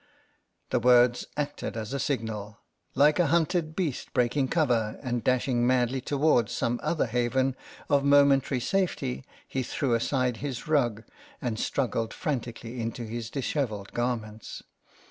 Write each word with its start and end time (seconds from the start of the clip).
The 0.71 0.79
words 0.79 1.27
acted 1.37 1.77
as 1.77 1.93
a 1.93 1.99
signal. 1.99 2.59
Like 2.95 3.19
a 3.19 3.27
hunted 3.27 3.75
beast 3.75 4.13
breaking 4.15 4.47
cover 4.47 4.99
and 5.03 5.23
dashing 5.23 5.67
madly 5.67 6.01
to 6.01 6.17
wards 6.17 6.53
some 6.53 6.79
other 6.81 7.05
haven 7.05 7.55
of 7.87 8.03
momentary 8.03 8.61
safety 8.61 9.23
he 9.47 9.61
threw 9.61 9.93
aside 9.93 10.37
his 10.37 10.67
rug, 10.67 11.03
and 11.39 11.59
struggled 11.59 12.15
frantic 12.15 12.65
ally 12.65 12.73
into 12.77 13.03
his 13.03 13.29
dishevelled 13.29 13.91
garments. 13.93 14.63